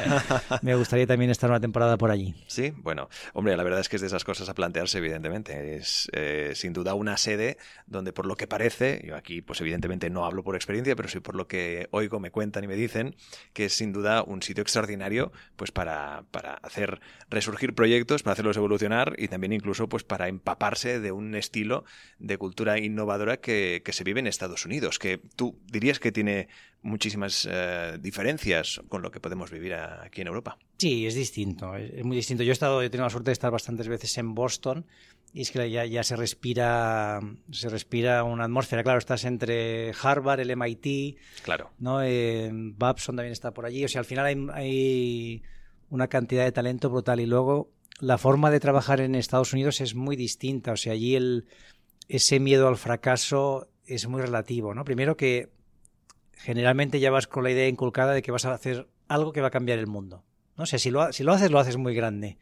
[0.62, 2.35] me gustaría también estar una temporada por allí.
[2.46, 5.77] Sí, bueno, hombre, la verdad es que es de esas cosas a plantearse, evidentemente.
[5.77, 10.11] Es eh, sin duda una sede donde por lo que parece, yo aquí pues evidentemente
[10.11, 13.14] no hablo por experiencia, pero sí por lo que oigo, me cuentan y me dicen,
[13.53, 18.57] que es sin duda un sitio extraordinario pues para, para hacer resurgir proyectos, para hacerlos
[18.57, 21.84] evolucionar y también incluso pues para empaparse de un estilo
[22.18, 26.48] de cultura innovadora que, se vive en Estados Unidos, que tú dirías que tiene
[26.82, 30.58] muchísimas eh, diferencias con lo que podemos vivir aquí en Europa.
[30.78, 32.42] Sí, es distinto, es muy distinto.
[32.42, 34.86] Yo he estado, he tenido la suerte de estar bastantes veces en Boston
[35.34, 38.82] y es que ya, ya se respira se respira una atmósfera.
[38.82, 43.84] Claro, estás entre Harvard, el MIT, claro, no, eh, Babson también está por allí.
[43.84, 45.42] O sea, al final hay, hay
[45.88, 49.94] una cantidad de talento brutal y luego la forma de trabajar en Estados Unidos es
[49.94, 50.72] muy distinta.
[50.72, 51.46] O sea, allí el,
[52.09, 54.85] ese miedo al fracaso es muy relativo, ¿no?
[54.85, 55.50] Primero que
[56.35, 59.48] generalmente ya vas con la idea inculcada de que vas a hacer algo que va
[59.48, 60.24] a cambiar el mundo.
[60.57, 60.64] ¿no?
[60.64, 62.38] O sea, si lo, si lo haces, lo haces muy grande.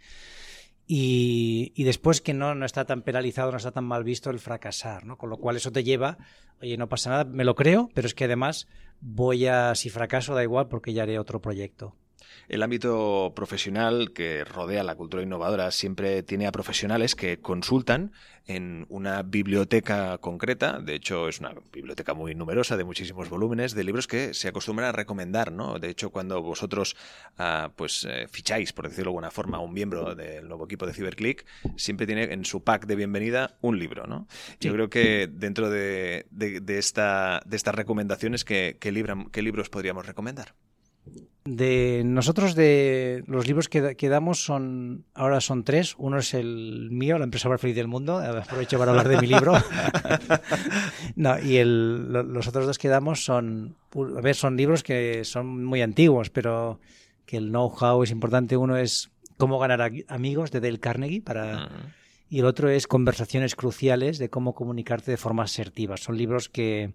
[0.87, 4.41] Y, y, después que no, no está tan penalizado, no está tan mal visto el
[4.41, 5.19] fracasar, ¿no?
[5.19, 6.19] Con lo cual eso te lleva,
[6.61, 8.67] oye, no pasa nada, me lo creo, pero es que además
[9.01, 11.95] voy a, si fracaso da igual porque ya haré otro proyecto.
[12.49, 18.12] El ámbito profesional que rodea la cultura innovadora siempre tiene a profesionales que consultan
[18.47, 20.81] en una biblioteca concreta.
[20.81, 24.88] De hecho, es una biblioteca muy numerosa de muchísimos volúmenes de libros que se acostumbran
[24.88, 25.53] a recomendar.
[25.53, 25.79] ¿no?
[25.79, 26.97] De hecho, cuando vosotros
[27.38, 30.87] ah, pues eh, ficháis, por decirlo de alguna forma, a un miembro del nuevo equipo
[30.87, 34.07] de CyberClick, siempre tiene en su pack de bienvenida un libro.
[34.07, 34.27] ¿no?
[34.61, 36.27] Yo creo que dentro de,
[36.66, 40.55] esta, de estas recomendaciones, ¿qué, qué libros podríamos recomendar?
[41.53, 45.97] De nosotros, de los libros que, que, damos son ahora son tres.
[45.99, 48.19] Uno es el mío, La empresa más feliz del mundo.
[48.19, 49.55] Aprovecho para hablar de mi libro.
[51.17, 53.75] no, y el, los otros dos que damos son,
[54.17, 56.79] a ver, son libros que son muy antiguos, pero
[57.27, 58.57] que el know-how es importante.
[58.57, 61.69] Uno es Cómo ganar amigos de Dale Carnegie para
[62.29, 65.97] y el otro es Conversaciones cruciales de cómo comunicarte de forma asertiva.
[65.97, 66.93] Son libros que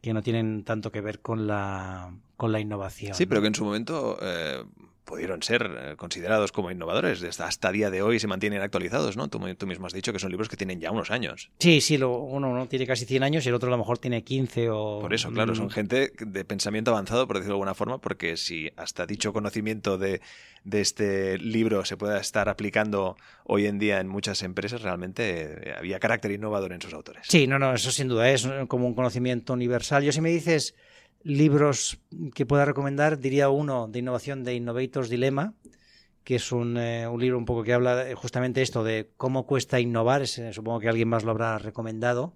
[0.00, 3.14] que no tienen tanto que ver con la, con la innovación.
[3.14, 4.62] Sí, pero que en su momento eh,
[5.04, 7.40] pudieron ser eh, considerados como innovadores.
[7.40, 9.26] Hasta día de hoy se mantienen actualizados, ¿no?
[9.28, 11.50] Tú, mismo has dicho que son libros que tienen ya unos años.
[11.58, 14.22] Sí, sí, lo, uno, tiene casi 100 años y el otro a lo mejor tiene
[14.22, 15.00] 15 o...
[15.00, 15.70] Por eso, claro, son mm.
[15.70, 20.20] gente de pensamiento avanzado, por decirlo de alguna forma, porque si hasta dicho conocimiento de,
[20.62, 25.74] de este libro se pueda estar aplicando hoy en día en muchas empresas, realmente eh,
[25.76, 27.24] había carácter innovador en sus autores.
[27.28, 30.04] Sí, no, no, eso sin duda es como un conocimiento universal.
[30.04, 30.76] Yo si me dices
[31.22, 32.00] libros
[32.34, 35.54] que pueda recomendar, diría uno de innovación de Innovators Dilemma,
[36.24, 39.80] que es un, eh, un libro un poco que habla justamente esto de cómo cuesta
[39.80, 42.34] innovar, supongo que alguien más lo habrá recomendado.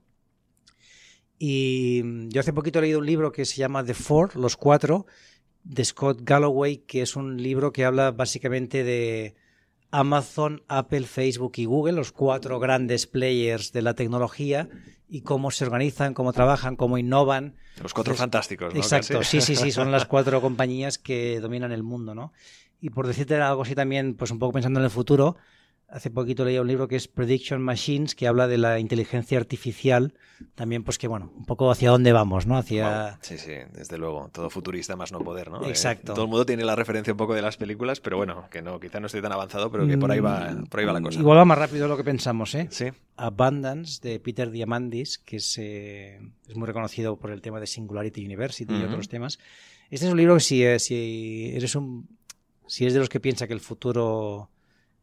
[1.39, 4.57] Y mm, yo hace poquito he leído un libro que se llama The Four, Los
[4.57, 5.07] Cuatro,
[5.65, 9.35] de Scott Galloway, que es un libro que habla básicamente de
[9.93, 14.69] Amazon, Apple, Facebook y Google, los cuatro grandes players de la tecnología,
[15.09, 17.55] y cómo se organizan, cómo trabajan, cómo innovan.
[17.83, 18.81] Los cuatro fantásticos, ¿no?
[18.81, 22.33] Exacto, sí, sí, sí, son las cuatro compañías que dominan el mundo, ¿no?
[22.81, 25.37] Y por decirte algo así también, pues un poco pensando en el futuro,
[25.93, 30.15] hace poquito leía un libro que es Prediction Machines, que habla de la inteligencia artificial,
[30.55, 32.57] también pues que bueno, un poco hacia dónde vamos, ¿no?
[32.57, 33.19] Hacia...
[33.21, 35.63] Sí, sí, desde luego, todo futurista más no poder, ¿no?
[35.65, 36.15] Eh, Exacto.
[36.15, 38.81] todo el mundo tiene la referencia un poco de las películas, pero bueno, que no,
[38.81, 41.03] quizá no esté tan avanzado, pero que por ahí va, mm, por ahí va la
[41.03, 41.21] cosa.
[41.21, 42.69] Igual va más rápido de lo que pensamos, ¿eh?
[42.71, 42.87] Sí.
[43.17, 48.25] Abundance, de Peter Diamandis, que es, eh, es muy reconocido por el tema de Singularity
[48.25, 49.39] University y otros temas.
[49.91, 52.09] Este es un libro que si, eh, si eres un...
[52.67, 54.49] Si es de los que piensa que el futuro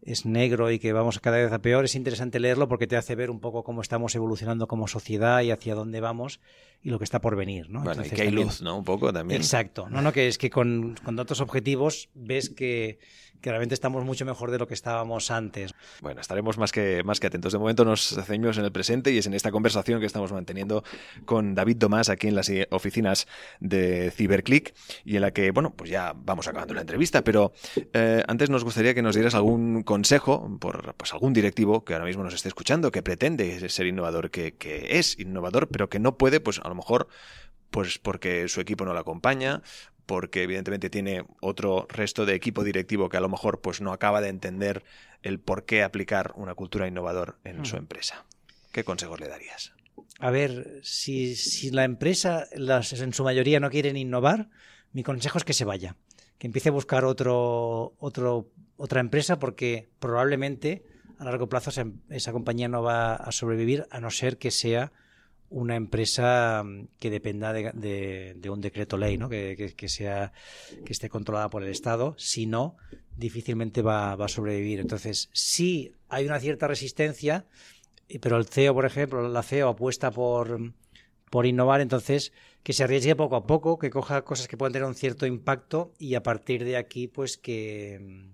[0.02, 3.16] es negro y que vamos cada vez a peor, es interesante leerlo porque te hace
[3.16, 6.40] ver un poco cómo estamos evolucionando como sociedad y hacia dónde vamos
[6.82, 7.70] y lo que está por venir.
[7.70, 7.82] ¿no?
[7.82, 8.78] Bueno, y que hay luz, ¿no?
[8.78, 9.42] Un poco también.
[9.42, 9.90] Exacto.
[9.90, 13.00] No, no, que es que con, con datos objetivos ves que,
[13.42, 15.74] que realmente estamos mucho mejor de lo que estábamos antes.
[16.02, 17.54] Bueno, estaremos más que, más que atentos.
[17.54, 20.84] De momento nos ceñimos en el presente y es en esta conversación que estamos manteniendo
[21.26, 23.28] con David Tomás aquí en las oficinas
[23.60, 24.74] de Ciberclick
[25.06, 27.54] y en la que, bueno, pues ya vamos acabando la entrevista, pero
[27.94, 32.06] eh, antes nos gustaría que nos dieras algún consejo por pues, algún directivo que ahora
[32.06, 36.18] mismo nos esté escuchando, que pretende ser innovador, que, que es innovador, pero que no
[36.18, 37.08] puede, pues a lo mejor
[37.70, 39.62] pues porque su equipo no lo acompaña,
[40.10, 44.22] porque evidentemente tiene otro resto de equipo directivo que a lo mejor pues no acaba
[44.22, 44.84] de entender
[45.22, 48.26] el por qué aplicar una cultura innovador en su empresa.
[48.72, 49.72] ¿Qué consejos le darías?
[50.18, 51.36] A ver, si,
[51.70, 54.50] la empresa las, en su mayoría no quieren innovar,
[54.94, 55.96] mi consejo es que se vaya,
[56.40, 60.88] que empiece a buscar otro, otro, otra empresa porque probablemente
[61.20, 61.70] a largo plazo
[62.10, 64.92] esa compañía no va a sobrevivir a no ser que sea
[65.50, 69.30] una empresa mm, que dependa de, un decreto ley, ¿no?
[69.30, 70.32] Que, sea
[70.86, 72.16] que esté controlada por el Estado.
[72.18, 72.78] Si no,
[73.18, 74.80] difícilmente va, a sobrevivir.
[74.80, 77.46] Entonces, sí hay una cierta resistencia,
[78.22, 80.74] pero el CEO, por ejemplo, la CEO apuesta por,
[81.30, 82.32] por innovar, entonces
[82.64, 85.94] que se arriesgue poco a poco, que coja cosas que puedan tener un cierto impacto
[85.98, 88.28] y a partir de aquí, pues que,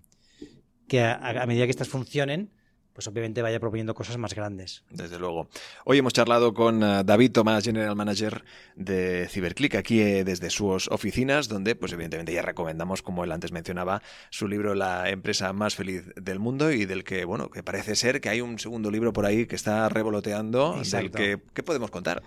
[0.87, 2.51] que a medida que estas funcionen,
[2.95, 4.83] pues obviamente vaya proponiendo cosas más grandes.
[4.89, 5.49] Desde luego.
[5.83, 8.45] Hoy hemos charlado con eh, David Tomás, General Manager
[8.77, 13.51] de Ciberclick, aquí eh, desde sus oficinas, donde pues evidentemente ya recomendamos, como él antes
[13.51, 17.97] mencionaba, su libro La empresa más feliz del mundo y del que, bueno, que parece
[17.97, 21.91] ser que hay un segundo libro por ahí que está revoloteando, del que, ¿qué podemos
[21.91, 22.23] contar?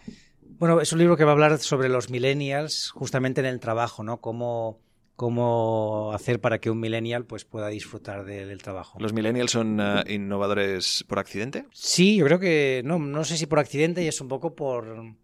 [0.59, 4.02] Bueno, es un libro que va a hablar sobre los millennials justamente en el trabajo,
[4.02, 4.20] ¿no?
[4.20, 4.81] Cómo
[5.18, 9.00] cómo hacer para que un millennial pues, pueda disfrutar del trabajo.
[9.00, 11.64] ¿Los millennials son eh, innovadores por accidente?
[11.72, 15.16] Sí, yo creo que no, no sé si por accidente y es un poco por,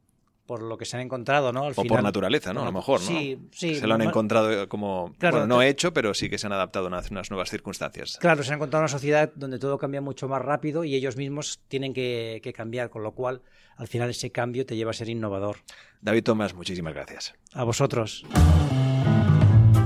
[0.46, 1.68] por lo que se han encontrado, ¿no?
[1.68, 2.62] o por naturaleza, ¿no?
[2.62, 3.06] a lo mejor, ¿no?
[3.06, 3.76] Sí, sí.
[3.76, 6.88] Se lo han encontrado como, bueno, no hecho, pero sí que se han adaptado a
[6.88, 8.18] unas nuevas circunstancias.
[8.20, 11.60] Claro, se han encontrado una sociedad donde todo cambia mucho más rápido y ellos mismos
[11.68, 13.42] tienen que, que cambiar, con lo cual
[13.76, 15.58] al final ese cambio te lleva a ser innovador.
[16.00, 17.32] David Tomás, muchísimas gracias.
[17.52, 18.24] A vosotros.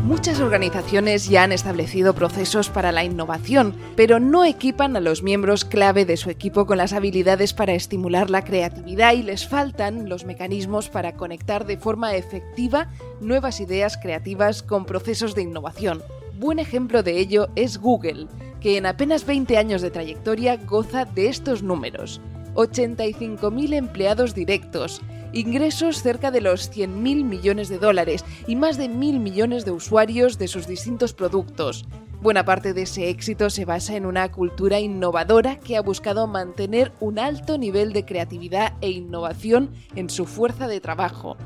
[0.09, 5.67] Muchas organizaciones ya han establecido procesos para la innovación, pero no equipan a los miembros
[5.67, 10.25] clave de su equipo con las habilidades para estimular la creatividad y les faltan los
[10.25, 12.89] mecanismos para conectar de forma efectiva
[13.21, 16.03] nuevas ideas creativas con procesos de innovación.
[16.39, 18.29] Buen ejemplo de ello es Google,
[18.63, 22.23] que en apenas 20 años de trayectoria goza de estos números.
[22.55, 25.03] 85.000 empleados directos,
[25.39, 30.39] ingresos cerca de los 100.000 millones de dólares y más de mil millones de usuarios
[30.39, 31.87] de sus distintos productos.
[32.21, 36.91] Buena parte de ese éxito se basa en una cultura innovadora que ha buscado mantener
[36.99, 41.37] un alto nivel de creatividad e innovación en su fuerza de trabajo.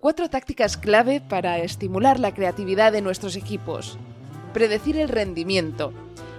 [0.00, 3.98] Cuatro tácticas clave para estimular la creatividad de nuestros equipos.
[4.52, 5.92] Predecir el rendimiento.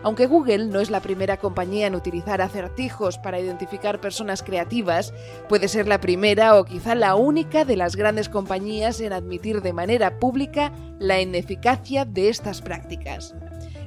[0.04, 5.14] Aunque Google no es la primera compañía en utilizar acertijos para identificar personas creativas,
[5.48, 9.72] puede ser la primera o quizá la única de las grandes compañías en admitir de
[9.72, 13.34] manera pública la ineficacia de estas prácticas.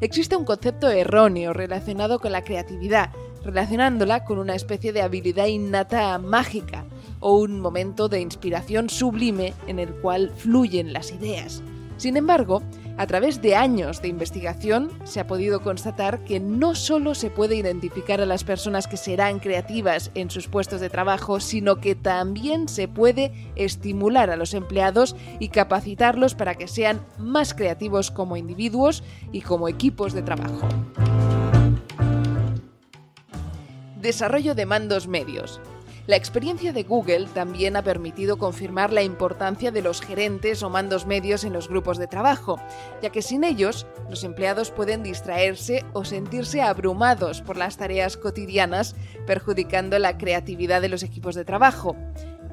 [0.00, 3.10] Existe un concepto erróneo relacionado con la creatividad,
[3.44, 6.86] relacionándola con una especie de habilidad innata mágica
[7.20, 11.62] o un momento de inspiración sublime en el cual fluyen las ideas.
[11.96, 12.62] Sin embargo,
[12.98, 17.56] a través de años de investigación se ha podido constatar que no solo se puede
[17.56, 22.68] identificar a las personas que serán creativas en sus puestos de trabajo, sino que también
[22.68, 29.02] se puede estimular a los empleados y capacitarlos para que sean más creativos como individuos
[29.30, 30.66] y como equipos de trabajo.
[34.00, 35.60] Desarrollo de mandos medios.
[36.06, 41.04] La experiencia de Google también ha permitido confirmar la importancia de los gerentes o mandos
[41.04, 42.60] medios en los grupos de trabajo,
[43.02, 48.94] ya que sin ellos los empleados pueden distraerse o sentirse abrumados por las tareas cotidianas,
[49.26, 51.96] perjudicando la creatividad de los equipos de trabajo.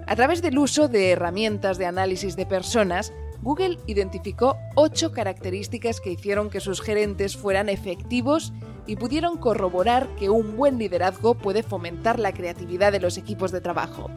[0.07, 3.13] A través del uso de herramientas de análisis de personas,
[3.43, 8.53] Google identificó ocho características que hicieron que sus gerentes fueran efectivos
[8.87, 13.59] y pudieron corroborar que un buen liderazgo puede fomentar la creatividad de los equipos de
[13.59, 14.09] trabajo.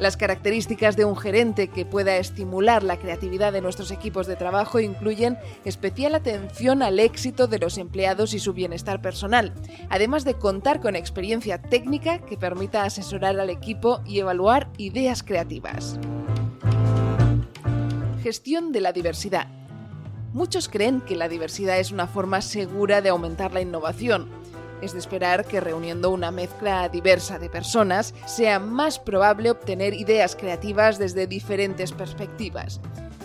[0.00, 4.78] Las características de un gerente que pueda estimular la creatividad de nuestros equipos de trabajo
[4.80, 9.54] incluyen especial atención al éxito de los empleados y su bienestar personal,
[9.88, 15.98] además de contar con experiencia técnica que permita asesorar al equipo y evaluar ideas creativas.
[18.26, 19.46] Gestión de la diversidad.
[20.32, 24.26] Muchos creen que la diversidad es una forma segura de aumentar la innovación.
[24.82, 30.34] Es de esperar que reuniendo una mezcla diversa de personas sea más probable obtener ideas
[30.34, 32.80] creativas desde diferentes perspectivas.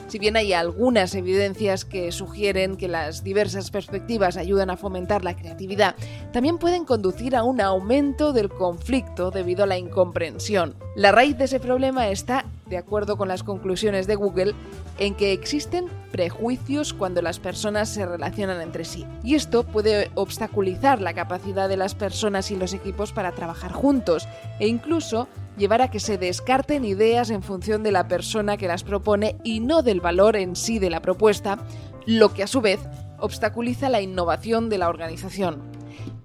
[0.07, 5.35] Si bien hay algunas evidencias que sugieren que las diversas perspectivas ayudan a fomentar la
[5.35, 5.95] creatividad,
[6.31, 10.75] también pueden conducir a un aumento del conflicto debido a la incomprensión.
[10.95, 14.55] La raíz de ese problema está, de acuerdo con las conclusiones de Google,
[14.97, 19.05] en que existen prejuicios cuando las personas se relacionan entre sí.
[19.23, 24.27] Y esto puede obstaculizar la capacidad de las personas y los equipos para trabajar juntos
[24.59, 28.83] e incluso llevar a que se descarten ideas en función de la persona que las
[28.83, 31.59] propone y no del valor en sí de la propuesta,
[32.05, 32.79] lo que a su vez
[33.19, 35.61] obstaculiza la innovación de la organización.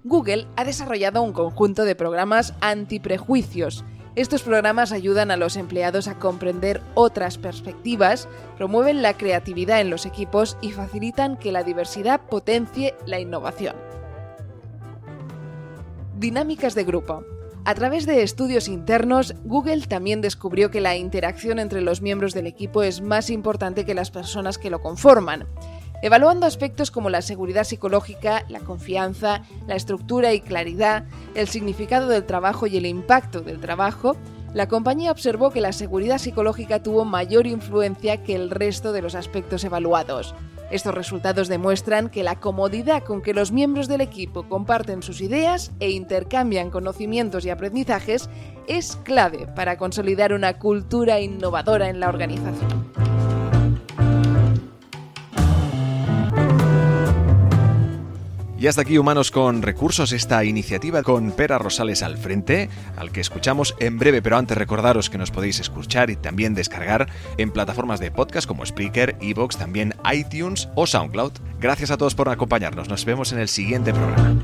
[0.05, 3.83] Google ha desarrollado un conjunto de programas antiprejuicios.
[4.17, 8.27] Estos programas ayudan a los empleados a comprender otras perspectivas,
[8.57, 13.75] promueven la creatividad en los equipos y facilitan que la diversidad potencie la innovación.
[16.17, 17.25] Dinámicas de grupo.
[17.63, 22.47] A través de estudios internos, Google también descubrió que la interacción entre los miembros del
[22.47, 25.45] equipo es más importante que las personas que lo conforman.
[26.03, 32.23] Evaluando aspectos como la seguridad psicológica, la confianza, la estructura y claridad, el significado del
[32.23, 34.15] trabajo y el impacto del trabajo,
[34.53, 39.15] la compañía observó que la seguridad psicológica tuvo mayor influencia que el resto de los
[39.15, 40.35] aspectos evaluados.
[40.69, 45.71] Estos resultados demuestran que la comodidad con que los miembros del equipo comparten sus ideas
[45.79, 48.29] e intercambian conocimientos y aprendizajes
[48.67, 53.26] es clave para consolidar una cultura innovadora en la organización.
[58.59, 63.21] Y hasta aquí Humanos con Recursos, esta iniciativa con Pera Rosales al frente, al que
[63.21, 67.99] escuchamos en breve, pero antes recordaros que nos podéis escuchar y también descargar en plataformas
[67.99, 71.33] de podcast como Spreaker, Evox, también iTunes o SoundCloud.
[71.59, 74.43] Gracias a todos por acompañarnos, nos vemos en el siguiente programa.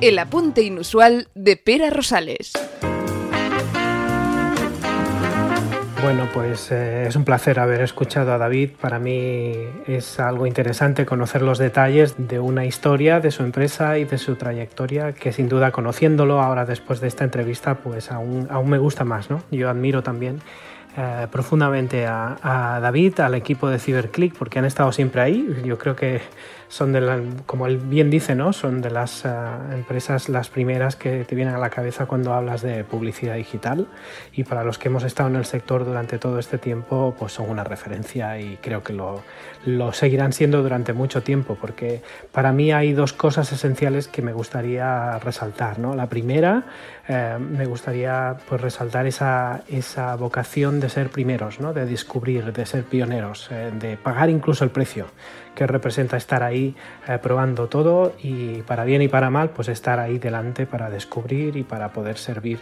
[0.00, 2.52] El apunte inusual de Pera Rosales.
[6.02, 8.70] Bueno, pues eh, es un placer haber escuchado a David.
[8.80, 9.52] Para mí
[9.86, 14.36] es algo interesante conocer los detalles de una historia, de su empresa y de su
[14.36, 19.04] trayectoria, que sin duda conociéndolo ahora después de esta entrevista, pues aún, aún me gusta
[19.04, 19.28] más.
[19.28, 19.42] ¿no?
[19.50, 20.40] Yo admiro también
[20.96, 25.62] eh, profundamente a, a, David, al equipo de CyberClick, porque han estado siempre ahí.
[25.66, 26.22] Yo creo que
[26.70, 28.52] son de la, como él bien dice, ¿no?
[28.52, 32.62] Son de las uh, empresas las primeras que te vienen a la cabeza cuando hablas
[32.62, 33.88] de publicidad digital
[34.32, 37.50] y para los que hemos estado en el sector durante todo este tiempo, pues son
[37.50, 39.24] una referencia y creo que lo,
[39.66, 44.32] lo seguirán siendo durante mucho tiempo, porque para mí hay dos cosas esenciales que me
[44.32, 45.96] gustaría resaltar, ¿no?
[45.96, 46.62] La primera,
[47.08, 51.72] eh, me gustaría pues, resaltar esa, esa vocación de ser primeros, ¿no?
[51.72, 55.06] De descubrir, de ser pioneros, eh, de pagar incluso el precio
[55.54, 56.74] que representa estar ahí
[57.08, 61.56] eh, probando todo y para bien y para mal, pues estar ahí delante para descubrir
[61.56, 62.60] y para poder servir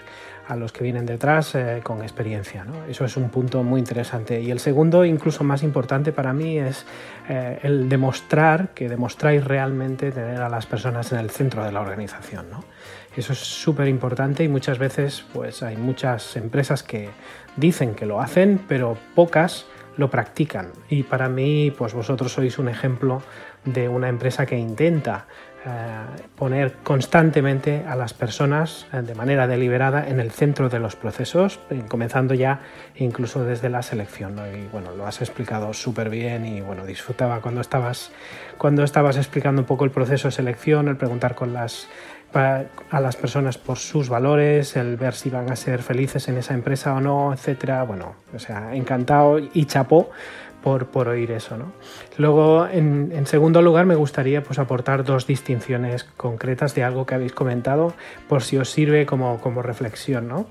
[0.48, 2.64] a los que vienen detrás eh, con experiencia.
[2.64, 2.84] ¿no?
[2.86, 4.40] Eso es un punto muy interesante.
[4.40, 6.86] Y el segundo, incluso más importante para mí, es
[7.28, 11.80] eh, el demostrar que demostráis realmente tener a las personas en el centro de la
[11.82, 12.46] organización.
[13.14, 17.10] Eso es súper importante y muchas veces pues, hay muchas empresas que
[17.56, 19.66] dicen que lo hacen, pero pocas
[19.98, 20.72] lo practican.
[20.88, 23.20] Y para mí, pues vosotros sois un ejemplo
[23.64, 25.26] de una empresa que intenta
[25.66, 30.94] eh, poner constantemente a las personas eh, de manera deliberada en el centro de los
[30.94, 32.60] procesos, eh, comenzando ya
[32.94, 34.38] incluso desde la selección.
[34.54, 38.12] Y bueno, lo has explicado súper bien y bueno, disfrutaba cuando estabas,
[38.56, 41.88] cuando estabas explicando un poco el proceso de selección, el preguntar con las
[42.34, 46.54] a las personas por sus valores, el ver si van a ser felices en esa
[46.54, 47.82] empresa o no, etcétera.
[47.84, 50.10] Bueno, o sea, encantado y chapó
[50.62, 51.56] por, por oír eso.
[51.56, 51.72] ¿no?
[52.16, 57.14] Luego, en, en, segundo lugar, me gustaría pues, aportar dos distinciones concretas de algo que
[57.14, 57.94] habéis comentado,
[58.28, 60.28] por si os sirve como, como reflexión.
[60.28, 60.46] ¿no?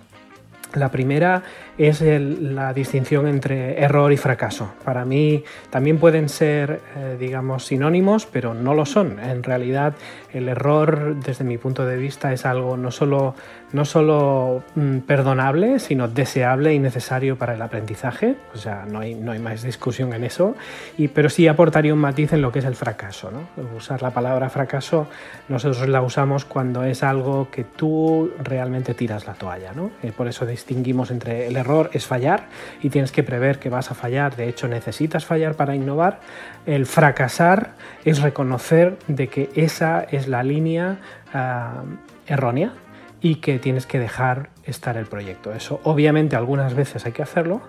[0.73, 1.43] La primera
[1.77, 4.73] es la distinción entre error y fracaso.
[4.83, 9.19] Para mí también pueden ser, eh, digamos, sinónimos, pero no lo son.
[9.19, 9.93] En realidad,
[10.33, 13.35] el error, desde mi punto de vista, es algo no solo,
[13.73, 18.35] no solo mm, perdonable, sino deseable y necesario para el aprendizaje.
[18.53, 20.55] O sea, no hay, no hay más discusión en eso.
[20.97, 23.31] Y, pero sí aportaría un matiz en lo que es el fracaso.
[23.31, 23.47] ¿no?
[23.75, 25.07] Usar la palabra fracaso,
[25.47, 29.73] nosotros la usamos cuando es algo que tú realmente tiras la toalla.
[29.73, 29.91] ¿no?
[30.01, 32.47] Eh, por eso distinguimos entre el error es fallar
[32.81, 34.35] y tienes que prever que vas a fallar.
[34.35, 36.19] De hecho, necesitas fallar para innovar.
[36.65, 40.97] El fracasar es reconocer de que esa es la línea
[41.33, 41.95] uh,
[42.25, 42.73] errónea
[43.21, 45.53] y que tienes que dejar estar el proyecto.
[45.53, 47.61] Eso obviamente algunas veces hay que hacerlo,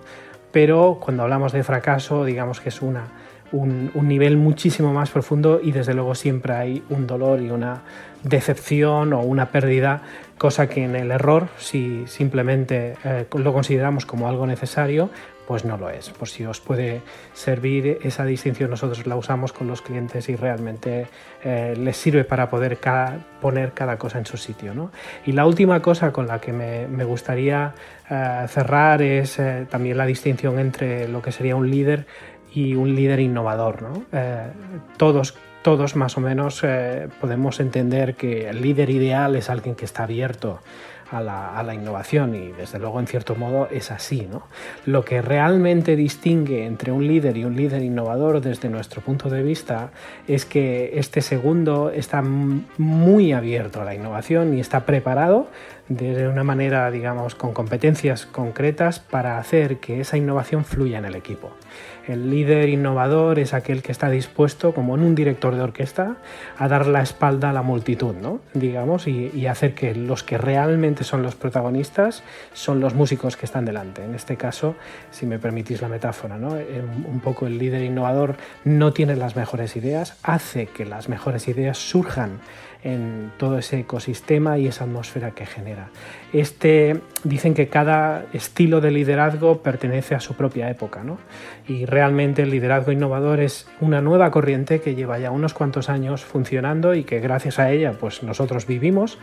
[0.51, 3.05] pero cuando hablamos de fracaso, digamos que es una,
[3.53, 7.83] un, nivel muchísimo más profundo y desde luego siempre hay un dolor y una
[8.23, 10.03] decepción o una pérdida,
[10.39, 15.11] cosa que en el error, si simplemente eh, lo consideramos como algo necesario,
[15.47, 16.11] pues no lo es.
[16.11, 17.01] Por si os puede
[17.33, 21.07] servir esa distinción, nosotros la usamos con los clientes y realmente
[21.43, 22.79] eh, les sirve para poder
[23.41, 24.75] poner cada cosa en su sitio.
[24.75, 24.93] ¿no?
[25.27, 27.75] Y la última cosa con la que me, gustaría
[28.11, 32.07] eh, cerrar es también la distinción entre lo que sería un líder
[32.53, 33.83] y un líder innovador.
[33.83, 34.05] ¿no?
[34.99, 35.35] Todos,
[35.69, 40.05] todos más o menos eh, podemos entender que el líder ideal es alguien que está
[40.05, 40.61] abierto
[41.11, 44.27] a la, innovación y desde luego en cierto modo es así.
[44.31, 44.45] ¿no?
[44.87, 49.43] Lo que realmente distingue entre un líder y un líder innovador desde nuestro punto de
[49.43, 49.91] vista
[50.27, 55.49] es que este segundo está muy abierto a la innovación y está preparado
[55.89, 61.15] de una manera, digamos, con competencias concretas para hacer que esa innovación fluya en el
[61.15, 61.51] equipo.
[62.09, 66.17] El líder innovador es aquel que está dispuesto, como en un director de orquesta,
[66.57, 68.41] a dar la espalda a la multitud, ¿no?
[68.55, 72.23] digamos, y, hacer que los que realmente son los protagonistas
[72.55, 74.05] son los músicos que están delante.
[74.05, 74.75] En este caso,
[75.11, 76.57] si me permitís la metáfora, ¿no?
[76.57, 81.49] Eh, un poco el líder innovador no tiene las mejores ideas, hace que las mejores
[81.49, 82.41] ideas surjan
[82.85, 85.89] en todo ese ecosistema y esa atmósfera que genera.
[86.33, 91.19] Este, dicen que cada estilo de liderazgo pertenece a su propia época, ¿no?
[91.69, 96.25] y realmente el liderazgo innovador es una nueva corriente que lleva ya unos cuantos años
[96.25, 99.19] funcionando y que gracias a ella pues nosotros vivimos,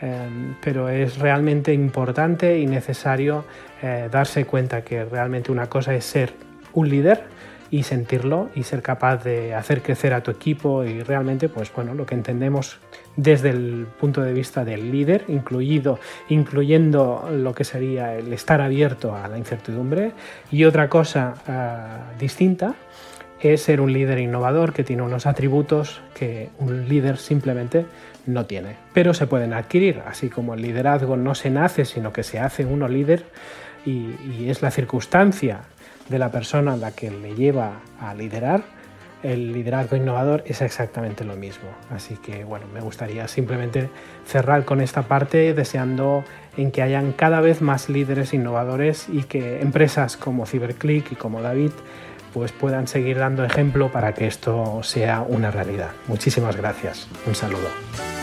[0.00, 0.28] eh,
[0.62, 3.44] pero es realmente importante y necesario
[3.82, 6.34] eh, darse cuenta que realmente una cosa es ser
[6.72, 7.24] un líder
[7.70, 11.94] y sentirlo y ser capaz de hacer crecer a tu equipo y realmente pues bueno
[11.94, 12.78] lo que entendemos
[13.18, 15.98] desde el punto de vista del líder incluido
[16.30, 20.12] incluyendo lo que sería el estar abierto a la incertidumbre.
[20.50, 22.74] Y otra cosa ah, distinta
[23.40, 27.86] es ser un líder innovador que tiene unos atributos que un líder simplemente
[28.26, 32.24] no tiene pero se pueden adquirir así como el liderazgo no se nace sino que
[32.24, 33.24] se hace uno líder
[33.88, 35.60] y, es la circunstancia
[36.08, 38.62] de la persona la que le lleva a liderar,
[39.22, 41.68] el liderazgo innovador es exactamente lo mismo.
[41.90, 43.88] Así que bueno, me gustaría simplemente
[44.26, 46.24] cerrar con esta parte deseando
[46.56, 51.42] en que hayan cada vez más líderes innovadores y que empresas como CyberClick y como
[51.42, 51.72] David
[52.32, 55.90] pues puedan seguir dando ejemplo para que esto sea una realidad.
[56.06, 57.08] Muchísimas gracias.
[57.26, 58.17] Un saludo.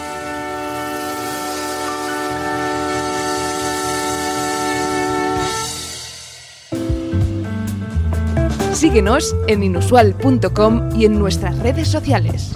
[8.76, 12.51] Síguenos en inusual.com y en nuestras redes sociales.